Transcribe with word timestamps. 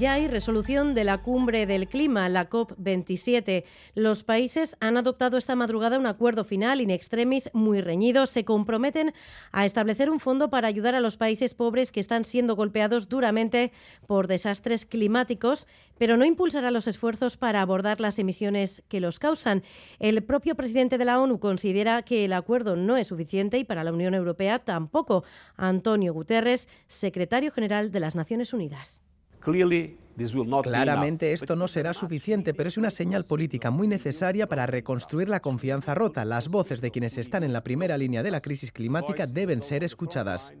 Ya 0.00 0.14
hay 0.14 0.28
resolución 0.28 0.94
de 0.94 1.04
la 1.04 1.18
cumbre 1.18 1.66
del 1.66 1.86
clima, 1.86 2.26
la 2.30 2.48
COP27. 2.48 3.64
Los 3.94 4.24
países 4.24 4.74
han 4.80 4.96
adoptado 4.96 5.36
esta 5.36 5.56
madrugada 5.56 5.98
un 5.98 6.06
acuerdo 6.06 6.42
final 6.42 6.80
in 6.80 6.88
extremis 6.88 7.50
muy 7.52 7.82
reñido. 7.82 8.24
Se 8.24 8.46
comprometen 8.46 9.12
a 9.52 9.66
establecer 9.66 10.08
un 10.08 10.18
fondo 10.18 10.48
para 10.48 10.68
ayudar 10.68 10.94
a 10.94 11.00
los 11.00 11.18
países 11.18 11.52
pobres 11.52 11.92
que 11.92 12.00
están 12.00 12.24
siendo 12.24 12.56
golpeados 12.56 13.10
duramente 13.10 13.72
por 14.06 14.26
desastres 14.26 14.86
climáticos, 14.86 15.66
pero 15.98 16.16
no 16.16 16.24
impulsará 16.24 16.70
los 16.70 16.86
esfuerzos 16.86 17.36
para 17.36 17.60
abordar 17.60 18.00
las 18.00 18.18
emisiones 18.18 18.82
que 18.88 19.00
los 19.00 19.18
causan. 19.18 19.62
El 19.98 20.22
propio 20.22 20.54
presidente 20.54 20.96
de 20.96 21.04
la 21.04 21.20
ONU 21.20 21.38
considera 21.40 22.00
que 22.04 22.24
el 22.24 22.32
acuerdo 22.32 22.74
no 22.74 22.96
es 22.96 23.08
suficiente 23.08 23.58
y 23.58 23.64
para 23.64 23.84
la 23.84 23.92
Unión 23.92 24.14
Europea 24.14 24.60
tampoco. 24.60 25.24
Antonio 25.58 26.14
Guterres, 26.14 26.70
secretario 26.86 27.52
general 27.52 27.92
de 27.92 28.00
las 28.00 28.14
Naciones 28.14 28.54
Unidas. 28.54 29.02
Claramente 30.70 31.32
esto 31.32 31.56
no 31.56 31.66
será 31.66 31.94
suficiente, 31.94 32.52
pero 32.52 32.68
es 32.68 32.76
una 32.76 32.90
señal 32.90 33.24
política 33.24 33.70
muy 33.70 33.88
necesaria 33.88 34.46
para 34.46 34.66
reconstruir 34.66 35.28
la 35.28 35.40
confianza 35.40 35.94
rota. 35.94 36.24
Las 36.24 36.48
voces 36.48 36.80
de 36.80 36.90
quienes 36.90 37.16
están 37.16 37.42
en 37.42 37.52
la 37.52 37.62
primera 37.62 37.96
línea 37.96 38.22
de 38.22 38.30
la 38.30 38.40
crisis 38.40 38.70
climática 38.70 39.26
deben 39.26 39.62
ser 39.62 39.82
escuchadas. 39.82 40.52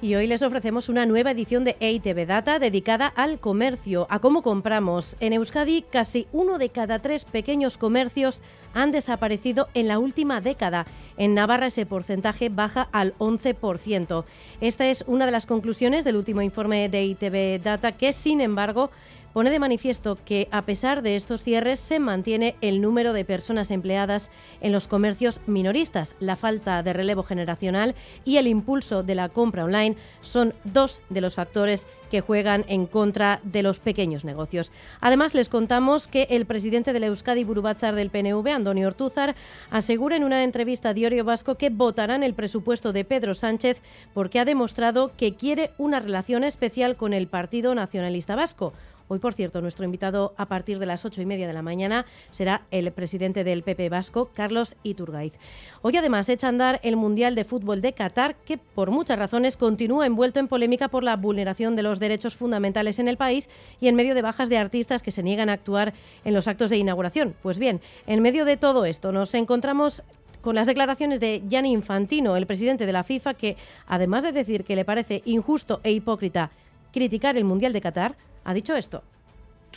Y 0.00 0.14
hoy 0.14 0.28
les 0.28 0.42
ofrecemos 0.42 0.88
una 0.88 1.06
nueva 1.06 1.32
edición 1.32 1.64
de 1.64 1.76
EITV 1.80 2.24
Data 2.24 2.60
dedicada 2.60 3.08
al 3.08 3.40
comercio, 3.40 4.06
a 4.10 4.20
cómo 4.20 4.42
compramos. 4.42 5.16
En 5.18 5.32
Euskadi, 5.32 5.82
casi 5.82 6.28
uno 6.30 6.58
de 6.58 6.68
cada 6.68 7.00
tres 7.00 7.24
pequeños 7.24 7.78
comercios 7.78 8.40
han 8.74 8.92
desaparecido 8.92 9.66
en 9.74 9.88
la 9.88 9.98
última 9.98 10.40
década. 10.40 10.86
En 11.16 11.34
Navarra 11.34 11.66
ese 11.66 11.84
porcentaje 11.84 12.48
baja 12.48 12.88
al 12.92 13.12
11%. 13.18 14.24
Esta 14.60 14.86
es 14.86 15.02
una 15.08 15.26
de 15.26 15.32
las 15.32 15.46
conclusiones 15.46 16.04
del 16.04 16.16
último 16.16 16.42
informe 16.42 16.88
de 16.88 17.00
EITV 17.00 17.60
Data 17.60 17.90
que, 17.90 18.12
sin 18.12 18.40
embargo, 18.40 18.92
pone 19.32 19.50
de 19.50 19.58
manifiesto 19.58 20.18
que 20.24 20.48
a 20.50 20.62
pesar 20.62 21.02
de 21.02 21.16
estos 21.16 21.42
cierres 21.42 21.80
se 21.80 21.98
mantiene 21.98 22.56
el 22.60 22.80
número 22.80 23.12
de 23.12 23.24
personas 23.24 23.70
empleadas 23.70 24.30
en 24.60 24.72
los 24.72 24.88
comercios 24.88 25.40
minoristas. 25.46 26.14
La 26.20 26.36
falta 26.36 26.82
de 26.82 26.92
relevo 26.92 27.22
generacional 27.22 27.94
y 28.24 28.36
el 28.36 28.46
impulso 28.46 29.02
de 29.02 29.14
la 29.14 29.28
compra 29.28 29.64
online 29.64 29.96
son 30.22 30.54
dos 30.64 31.00
de 31.08 31.20
los 31.20 31.34
factores 31.34 31.86
que 32.10 32.20
juegan 32.20 32.64
en 32.68 32.86
contra 32.86 33.40
de 33.44 33.62
los 33.62 33.80
pequeños 33.80 34.24
negocios. 34.24 34.72
Además, 35.00 35.34
les 35.34 35.48
contamos 35.48 36.08
que 36.08 36.26
el 36.30 36.46
presidente 36.46 36.92
de 36.92 37.00
la 37.00 37.06
Euskadi 37.06 37.44
Burubachar 37.44 37.94
del 37.94 38.10
PNV, 38.10 38.48
Antonio 38.48 38.88
Ortúzar, 38.88 39.36
asegura 39.70 40.16
en 40.16 40.24
una 40.24 40.42
entrevista 40.42 40.90
a 40.90 40.94
Diario 40.94 41.24
Vasco 41.24 41.56
que 41.56 41.70
votarán 41.70 42.22
el 42.22 42.34
presupuesto 42.34 42.92
de 42.92 43.04
Pedro 43.04 43.34
Sánchez 43.34 43.82
porque 44.14 44.40
ha 44.40 44.44
demostrado 44.44 45.12
que 45.16 45.34
quiere 45.34 45.72
una 45.78 46.00
relación 46.00 46.44
especial 46.44 46.96
con 46.96 47.12
el 47.12 47.26
Partido 47.26 47.74
Nacionalista 47.74 48.34
Vasco. 48.34 48.72
Hoy, 49.08 49.18
por 49.18 49.32
cierto, 49.32 49.62
nuestro 49.62 49.86
invitado 49.86 50.34
a 50.36 50.46
partir 50.46 50.78
de 50.78 50.84
las 50.84 51.06
ocho 51.06 51.22
y 51.22 51.26
media 51.26 51.46
de 51.46 51.54
la 51.54 51.62
mañana 51.62 52.04
será 52.28 52.62
el 52.70 52.92
presidente 52.92 53.42
del 53.42 53.62
PP 53.62 53.88
Vasco, 53.88 54.30
Carlos 54.34 54.76
Iturgaiz. 54.82 55.32
Hoy, 55.80 55.96
además, 55.96 56.28
echa 56.28 56.46
a 56.46 56.50
andar 56.50 56.78
el 56.82 56.96
Mundial 56.96 57.34
de 57.34 57.44
Fútbol 57.44 57.80
de 57.80 57.94
Qatar, 57.94 58.36
que 58.44 58.58
por 58.58 58.90
muchas 58.90 59.18
razones 59.18 59.56
continúa 59.56 60.06
envuelto 60.06 60.40
en 60.40 60.48
polémica 60.48 60.88
por 60.88 61.04
la 61.04 61.16
vulneración 61.16 61.74
de 61.74 61.82
los 61.82 61.98
derechos 62.00 62.36
fundamentales 62.36 62.98
en 62.98 63.08
el 63.08 63.16
país 63.16 63.48
y 63.80 63.88
en 63.88 63.94
medio 63.94 64.14
de 64.14 64.20
bajas 64.20 64.50
de 64.50 64.58
artistas 64.58 65.02
que 65.02 65.10
se 65.10 65.22
niegan 65.22 65.48
a 65.48 65.54
actuar 65.54 65.94
en 66.26 66.34
los 66.34 66.46
actos 66.46 66.68
de 66.68 66.76
inauguración. 66.76 67.34
Pues 67.42 67.58
bien, 67.58 67.80
en 68.06 68.20
medio 68.20 68.44
de 68.44 68.58
todo 68.58 68.84
esto 68.84 69.10
nos 69.10 69.32
encontramos 69.32 70.02
con 70.42 70.54
las 70.54 70.66
declaraciones 70.66 71.18
de 71.18 71.42
Gianni 71.48 71.72
Infantino, 71.72 72.36
el 72.36 72.46
presidente 72.46 72.84
de 72.84 72.92
la 72.92 73.04
FIFA, 73.04 73.34
que 73.34 73.56
además 73.86 74.22
de 74.22 74.32
decir 74.32 74.64
que 74.64 74.76
le 74.76 74.84
parece 74.84 75.22
injusto 75.24 75.80
e 75.82 75.92
hipócrita 75.92 76.50
criticar 76.92 77.36
el 77.36 77.44
Mundial 77.44 77.72
de 77.72 77.80
Qatar, 77.80 78.16
ha 78.48 78.54
dicho 78.54 78.74
esto. 78.74 79.02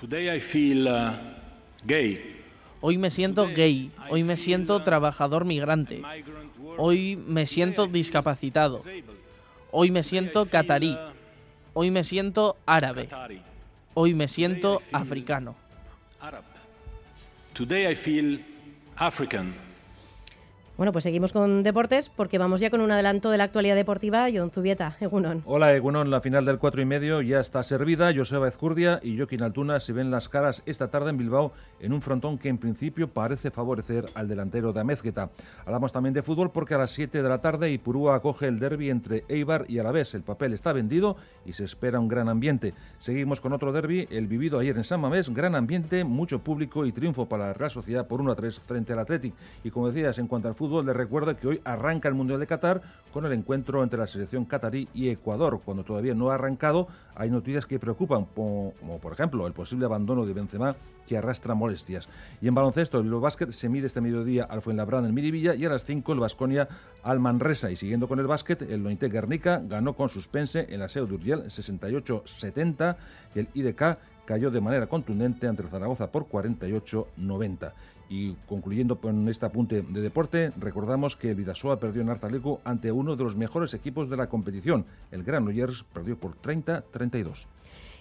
Uh, 0.02 0.08
Hoy 2.80 2.98
me 2.98 3.12
siento 3.12 3.48
gay, 3.48 3.92
hoy 4.10 4.24
me 4.24 4.38
siento 4.38 4.82
trabajador 4.82 5.44
migrante, 5.44 6.02
hoy 6.78 7.18
me 7.18 7.48
siento 7.48 7.88
discapacitado, 7.88 8.82
hoy 9.72 9.92
me 9.92 10.04
siento 10.04 10.46
catarí, 10.46 10.98
hoy 11.74 11.92
me 11.92 12.06
siento 12.06 12.58
árabe, 12.66 13.10
hoy 13.94 14.14
me 14.14 14.30
siento 14.30 14.82
africano. 14.94 15.56
Today 17.54 17.92
I 17.92 17.96
feel 17.96 18.40
African. 18.96 19.71
Bueno, 20.82 20.94
pues 20.94 21.04
seguimos 21.04 21.32
con 21.32 21.62
deportes 21.62 22.10
porque 22.10 22.40
vamos 22.40 22.60
ya 22.60 22.72
con 22.72 22.82
un 22.82 22.90
adelanto 22.90 23.30
de 23.30 23.38
la 23.38 23.44
actualidad 23.44 23.76
deportiva. 23.76 24.28
John 24.34 24.50
Zubieta, 24.50 24.98
Egunon. 25.00 25.44
Hola, 25.46 25.76
Egunon. 25.76 26.10
La 26.10 26.22
final 26.22 26.44
del 26.44 26.58
4 26.58 26.82
y 26.82 26.86
medio 26.86 27.22
ya 27.22 27.40
está 27.40 27.62
servida. 27.62 28.12
Joseba 28.16 28.48
Ezcurdia 28.48 29.00
y 29.04 29.16
Joaquín 29.16 29.44
Altuna 29.44 29.80
se 29.80 29.94
ven 29.94 30.10
las 30.10 30.28
caras 30.28 30.64
esta 30.66 30.90
tarde 30.90 31.12
en 31.12 31.20
Bilbao 31.20 31.54
en 31.82 31.94
un 31.94 32.02
frontón 32.02 32.40
que 32.40 32.50
en 32.50 32.58
principio 32.58 33.08
parece 33.08 33.52
favorecer 33.52 34.08
al 34.16 34.28
delantero 34.28 34.74
de 34.74 34.80
Amezqueta. 34.80 35.30
Hablamos 35.68 35.92
también 35.92 36.16
de 36.16 36.24
fútbol 36.24 36.50
porque 36.50 36.74
a 36.74 36.80
las 36.80 36.90
7 36.90 37.22
de 37.22 37.30
la 37.30 37.42
tarde 37.42 37.70
Ipurúa 37.70 38.16
acoge 38.16 38.48
el 38.48 38.58
derby 38.58 38.90
entre 38.90 39.24
Eibar 39.28 39.66
y 39.68 39.78
Alavés. 39.78 40.16
El 40.16 40.24
papel 40.24 40.52
está 40.54 40.74
vendido 40.74 41.16
y 41.46 41.54
se 41.54 41.64
espera 41.64 42.00
un 42.00 42.08
gran 42.08 42.28
ambiente. 42.28 42.74
Seguimos 42.98 43.40
con 43.40 43.54
otro 43.54 43.72
derby, 43.72 44.08
el 44.10 44.26
vivido 44.26 44.58
ayer 44.58 44.76
en 44.78 44.84
San 44.84 45.02
Mamés. 45.02 45.30
Gran 45.30 45.54
ambiente, 45.54 46.04
mucho 46.04 46.40
público 46.40 46.88
y 46.88 46.92
triunfo 46.92 47.28
para 47.28 47.46
la 47.46 47.54
Real 47.54 47.70
Sociedad 47.70 48.08
por 48.08 48.20
1 48.20 48.32
a 48.32 48.36
3 48.36 48.62
frente 48.62 48.94
al 48.94 49.00
Athletic. 49.00 49.36
Y 49.64 49.70
como 49.70 49.88
decías, 49.88 50.18
en 50.18 50.26
cuanto 50.26 50.48
al 50.48 50.56
fútbol, 50.56 50.71
le 50.82 50.94
recuerdo 50.94 51.36
que 51.36 51.48
hoy 51.48 51.62
arranca 51.66 52.08
el 52.08 52.16
Mundial 52.16 52.40
de 52.40 52.48
Qatar 52.48 52.82
con 53.12 53.26
el 53.26 53.34
encuentro 53.34 53.84
entre 53.84 54.00
la 54.00 54.08
selección 54.08 54.46
catarí 54.46 54.88
y 54.94 55.10
Ecuador. 55.10 55.60
Cuando 55.64 55.84
todavía 55.84 56.16
no 56.16 56.32
ha 56.32 56.36
arrancado, 56.36 56.88
hay 57.16 57.30
noticias 57.30 57.66
que 57.66 57.80
preocupan, 57.80 58.26
como, 58.34 58.74
por 59.02 59.12
ejemplo 59.12 59.46
el 59.46 59.54
posible 59.54 59.86
abandono 59.86 60.26
de 60.26 60.34
Benzema 60.34 60.76
que 61.06 61.18
arrastra 61.18 61.54
molestias. 61.54 62.08
Y 62.42 62.48
en 62.48 62.56
baloncesto, 62.56 63.00
el 63.00 63.12
Basket 63.12 63.52
se 63.52 63.68
mide 63.68 63.88
este 63.88 64.00
mediodía 64.00 64.46
al 64.46 64.62
Fuenlabrada 64.62 65.08
en 65.08 65.14
Miribilla 65.14 65.54
y 65.56 65.66
a 65.66 65.70
las 65.70 65.84
5 65.84 66.14
el 66.14 66.20
Vasconia 66.20 66.70
al 67.04 67.20
Manresa. 67.20 67.70
Y 67.70 67.76
siguiendo 67.76 68.08
con 68.08 68.20
el 68.20 68.28
básquet, 68.28 68.62
el 68.62 68.84
Lointe 68.84 69.10
Guernica 69.10 69.62
ganó 69.68 69.94
con 69.94 70.08
suspense 70.08 70.68
en 70.70 70.80
la 70.80 70.88
SEO 70.88 71.04
Urgel 71.04 71.44
68-70 71.44 72.96
y 73.36 73.40
el 73.40 73.48
IDK 73.54 73.98
cayó 74.26 74.52
de 74.52 74.62
manera 74.62 74.88
contundente 74.88 75.48
ante 75.48 75.64
el 75.64 75.68
Zaragoza 75.68 76.12
por 76.12 76.30
48-90. 76.30 77.74
Y 78.12 78.34
concluyendo 78.46 79.00
con 79.00 79.30
este 79.30 79.46
apunte 79.46 79.84
de 79.84 80.02
deporte, 80.02 80.52
recordamos 80.60 81.16
que 81.16 81.34
Vidasoa 81.34 81.80
perdió 81.80 82.02
en 82.02 82.10
Artaleco 82.10 82.60
ante 82.66 82.92
uno 82.92 83.16
de 83.16 83.24
los 83.24 83.38
mejores 83.38 83.74
equipos 83.74 84.10
de 84.10 84.18
la 84.18 84.28
competición. 84.28 84.86
El 85.12 85.24
Granollers 85.24 85.86
perdió 85.94 86.20
por 86.20 86.36
30-32. 86.42 87.46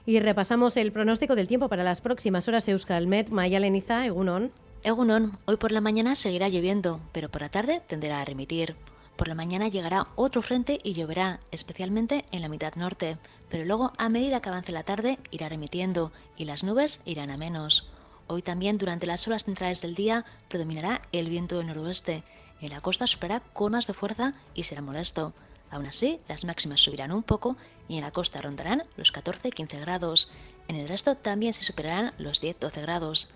Y 0.06 0.18
repasamos 0.18 0.76
el 0.76 0.90
pronóstico 0.90 1.36
del 1.36 1.46
tiempo 1.46 1.68
para 1.68 1.84
las 1.84 2.00
próximas 2.00 2.48
horas. 2.48 2.66
Euskalmet, 2.66 3.30
Maya 3.30 3.60
Leniza, 3.60 4.04
Egunon. 4.04 4.50
Egunon, 4.82 5.38
hoy 5.44 5.58
por 5.58 5.70
la 5.70 5.80
mañana 5.80 6.16
seguirá 6.16 6.48
lloviendo, 6.48 7.00
pero 7.12 7.28
por 7.28 7.42
la 7.42 7.50
tarde 7.50 7.80
tenderá 7.86 8.20
a 8.20 8.24
remitir. 8.24 8.74
Por 9.14 9.28
la 9.28 9.36
mañana 9.36 9.68
llegará 9.68 10.08
otro 10.16 10.42
frente 10.42 10.80
y 10.82 10.94
lloverá, 10.94 11.38
especialmente 11.52 12.24
en 12.32 12.42
la 12.42 12.48
mitad 12.48 12.74
norte, 12.74 13.16
pero 13.48 13.64
luego 13.64 13.92
a 13.96 14.08
medida 14.08 14.40
que 14.42 14.48
avance 14.48 14.72
la 14.72 14.82
tarde 14.82 15.20
irá 15.30 15.48
remitiendo 15.48 16.10
y 16.36 16.46
las 16.46 16.64
nubes 16.64 17.00
irán 17.04 17.30
a 17.30 17.36
menos. 17.36 17.86
Hoy 18.32 18.42
también 18.42 18.78
durante 18.78 19.08
las 19.08 19.26
horas 19.26 19.42
centrales 19.42 19.80
del 19.80 19.96
día 19.96 20.24
predominará 20.46 21.02
el 21.10 21.28
viento 21.28 21.58
del 21.58 21.66
noroeste. 21.66 22.22
En 22.60 22.70
la 22.70 22.80
costa 22.80 23.08
superará 23.08 23.42
con 23.52 23.72
más 23.72 23.88
de 23.88 23.92
fuerza 23.92 24.34
y 24.54 24.62
será 24.62 24.82
molesto. 24.82 25.34
Aún 25.68 25.86
así, 25.86 26.20
las 26.28 26.44
máximas 26.44 26.80
subirán 26.80 27.10
un 27.10 27.24
poco 27.24 27.56
y 27.88 27.96
en 27.96 28.02
la 28.02 28.12
costa 28.12 28.40
rondarán 28.40 28.84
los 28.96 29.12
14-15 29.12 29.80
grados. 29.80 30.30
En 30.68 30.76
el 30.76 30.86
resto 30.86 31.16
también 31.16 31.54
se 31.54 31.64
superarán 31.64 32.14
los 32.18 32.40
10-12 32.40 32.82
grados. 32.82 33.30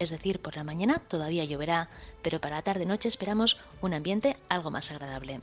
Es 0.00 0.10
decir, 0.10 0.42
por 0.42 0.56
la 0.56 0.64
mañana 0.64 0.98
todavía 0.98 1.44
lloverá, 1.44 1.88
pero 2.20 2.40
para 2.40 2.56
la 2.56 2.62
tarde-noche 2.62 3.06
esperamos 3.06 3.56
un 3.80 3.94
ambiente 3.94 4.36
algo 4.48 4.72
más 4.72 4.90
agradable. 4.90 5.42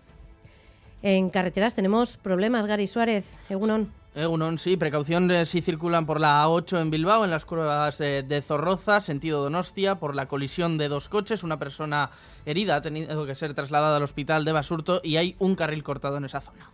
En 1.02 1.30
carreteras 1.30 1.76
tenemos 1.76 2.18
problemas, 2.18 2.66
Gary 2.66 2.88
Suárez. 2.88 3.26
Egunon. 3.50 3.92
Egunon, 4.16 4.58
sí, 4.58 4.78
precaución 4.78 5.32
si 5.46 5.62
circulan 5.62 6.08
por 6.08 6.20
la 6.20 6.44
A8 6.44 6.82
en 6.82 6.90
Bilbao, 6.90 7.24
en 7.24 7.30
las 7.30 7.46
curvas 7.46 8.02
eh, 8.02 8.24
de 8.28 8.42
Zorroza, 8.42 9.00
sentido 9.00 9.44
Donostia, 9.44 9.96
por 9.96 10.16
la 10.16 10.28
colisión 10.28 10.80
de 10.80 10.88
dos 10.88 11.08
coches. 11.08 11.44
Una 11.44 11.60
persona 11.60 12.10
herida 12.44 12.78
ha 12.78 12.82
tenido 12.82 13.28
que 13.28 13.36
ser 13.36 13.54
trasladada 13.54 13.98
al 13.98 14.04
hospital 14.04 14.44
de 14.44 14.54
Basurto 14.54 15.02
y 15.04 15.18
hay 15.18 15.36
un 15.38 15.56
carril 15.56 15.84
cortado 15.84 16.18
en 16.18 16.26
esa 16.26 16.42
zona. 16.42 16.72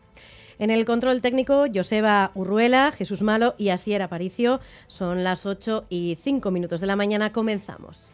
En 0.58 0.70
el 0.70 0.86
control 0.86 1.20
técnico, 1.20 1.66
Joseba 1.74 2.32
Urruela, 2.34 2.94
Jesús 2.94 3.22
Malo 3.22 3.56
y 3.58 3.70
Asier 3.70 4.02
Aparicio. 4.02 4.62
Son 4.88 5.26
las 5.26 5.46
8 5.46 5.88
y 5.90 6.18
5 6.22 6.50
minutos 6.52 6.80
de 6.80 6.88
la 6.88 6.96
mañana. 6.96 7.34
Comenzamos. 7.34 8.10